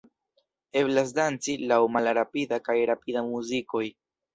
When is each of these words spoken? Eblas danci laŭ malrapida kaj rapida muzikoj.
Eblas 0.81 1.13
danci 1.19 1.57
laŭ 1.73 1.79
malrapida 1.99 2.63
kaj 2.67 2.81
rapida 2.95 3.29
muzikoj. 3.33 3.89